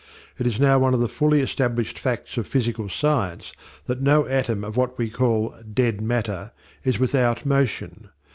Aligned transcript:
It 0.39 0.47
is 0.47 0.59
now 0.59 0.79
one 0.79 0.95
of 0.95 0.99
the 0.99 1.07
fully 1.07 1.41
established 1.41 1.99
facts 1.99 2.35
of 2.35 2.47
physical 2.47 2.89
science 2.89 3.53
that 3.85 4.01
no 4.01 4.25
atom 4.25 4.63
of 4.63 4.75
what 4.75 4.97
we 4.97 5.11
call 5.11 5.53
"dead 5.75 6.01
matter" 6.01 6.53
is 6.83 6.97
without 6.97 7.45
motion. 7.45 8.09